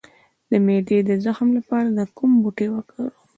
د 0.49 0.51
معدې 0.65 0.99
د 1.09 1.11
زخم 1.25 1.47
لپاره 1.57 2.03
کوم 2.17 2.31
بوټی 2.41 2.67
وکاروم؟ 2.71 3.15